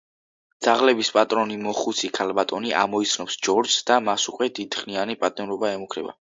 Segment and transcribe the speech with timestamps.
[0.67, 6.21] ძაღლების პატრონი მოხუცი ქალბატონი ამოიცნობს ჯორჯს და მას უკვე დიდხნიანი პატიმრობა ემუქრება.